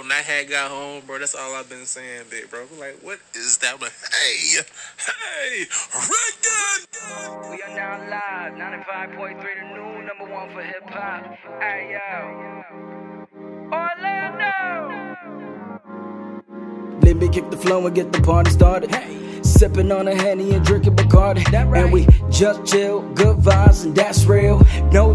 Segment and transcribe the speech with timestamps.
[0.00, 0.16] bro.
[0.16, 1.18] And I got home, bro.
[1.18, 2.66] That's all I've been saying, big bro.
[2.78, 3.74] Like, what is that?
[3.74, 4.62] I'm hey,
[4.98, 7.50] hey, record.
[7.50, 11.24] We are now live, 95.3 the new number one for hip hop.
[11.60, 12.62] Hey yo.
[13.72, 15.16] Orlando!
[17.02, 18.90] Let me kick the flow and get the party started.
[18.90, 19.20] Hey.
[19.42, 21.44] Sipping on a Henny and drinking Bacardi.
[21.70, 21.84] right.
[21.84, 24.62] And we just chill, good vibes, and that's real.
[24.92, 25.09] No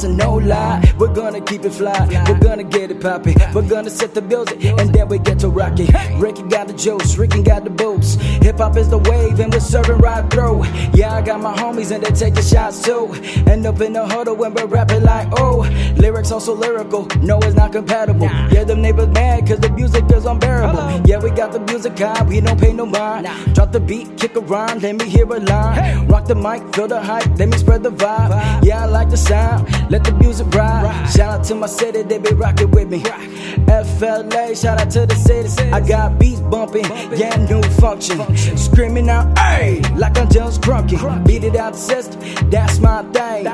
[0.00, 0.94] drama, good times, and no lie.
[0.98, 2.24] We're gonna keep it fly.
[2.28, 3.34] We're gonna get it poppin'.
[3.54, 5.88] We're gonna set the music, and then we get to rockin'.
[6.20, 8.14] Ricky got the juice, Ricky got the boots.
[8.42, 10.64] Hip hop is the wave, and we're serving right through.
[10.94, 13.12] Yeah, I got my homies, and they taking shots too.
[13.46, 15.68] End up in the huddle when we're rapping like, oh.
[15.96, 18.26] Lyrics also lyrical, no, it's not compatible.
[18.50, 21.06] Yeah, them neighbors mad, cause the music is unbearable.
[21.06, 23.28] Yeah, we got the music high, we don't pay no mind.
[23.54, 26.08] Drop the beat, kick a rhyme, let me hear a line.
[26.08, 28.64] Rock the mic, feel the hype, let me spread the vibe.
[28.64, 31.06] Yeah, I like the sound, let the music ride.
[31.10, 33.00] Shout out to my city, they be rocking with me.
[33.00, 35.70] FLA, shout out to the city.
[35.70, 36.84] I got beats bumping,
[37.16, 38.18] yeah, new function.
[38.56, 41.26] Screaming out, hey, like I'm just crunking.
[41.26, 43.44] Beat it out the system, that's my thing.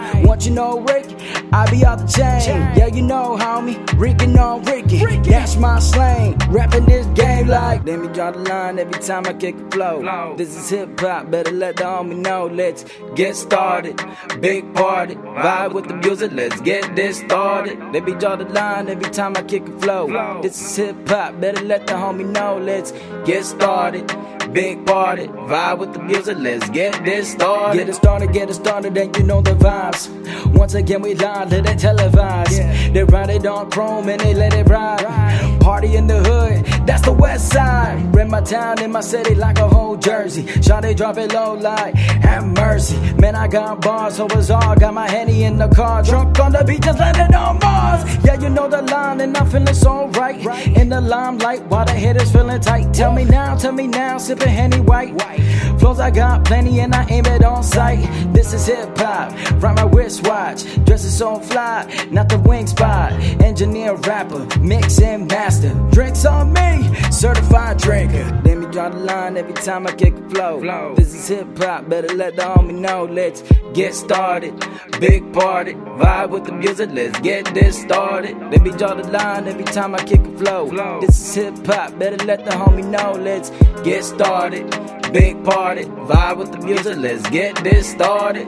[0.40, 1.06] You know Rick,
[1.52, 2.60] I be out the chain.
[2.76, 5.04] Yeah, you know, homie, Rickin' on Ricky.
[5.28, 6.38] That's my slang.
[6.50, 10.36] Rapping this game like, let me draw the line every time I kick a flow.
[10.36, 12.46] This is hip hop, better let the homie know.
[12.46, 12.84] Let's
[13.16, 14.00] get started.
[14.40, 17.80] Big party, vibe with the music, let's get this started.
[17.92, 20.40] Let me draw the line every time I kick a flow.
[20.42, 22.58] This is hip hop, better let the homie know.
[22.58, 22.92] Let's
[23.24, 24.08] get started.
[24.52, 27.78] Big party, vibe with the music, let's get this started.
[27.78, 30.08] Get it started, get it started, and you know the vibes.
[30.54, 32.92] Once again, we live, let it televise.
[32.92, 35.60] They ride it on chrome and they let it ride.
[35.60, 38.14] Party in the hood, that's the west side.
[38.14, 40.46] Rent my town in my city like a whole jersey.
[40.62, 42.96] Shot they drop it low like, have mercy.
[43.14, 44.76] Man, I got bars, so it's all.
[44.76, 48.24] Got my henny in the car, drunk on the beach, just landed on Mars.
[48.24, 50.38] Yeah, you know the line, and I'm feeling so right.
[50.76, 52.92] In the limelight, while the hitters feeling tight.
[52.94, 55.14] Tell me now, tell me now, sipping henny white.
[55.78, 58.00] Flows I got plenty, and I aim it on sight.
[58.46, 60.62] This is hip hop, right my wristwatch.
[60.84, 63.10] Dresses so fly, not the wing spot.
[63.42, 65.74] Engineer, rapper, mix and master.
[65.90, 68.22] Drinks on me, certified drinker.
[68.44, 70.94] Let me draw the line every time I kick a flow.
[70.94, 73.06] This is hip hop, better let the homie know.
[73.06, 73.42] Let's
[73.74, 74.54] get started.
[75.00, 76.90] Big party, vibe with the music.
[76.92, 78.38] Let's get this started.
[78.38, 81.00] Let me draw the line every time I kick a flow.
[81.00, 83.20] This is hip hop, better let the homie know.
[83.20, 83.50] Let's
[83.82, 84.72] get started.
[85.16, 86.98] Big party, vibe with the music.
[86.98, 88.46] Let's get this started.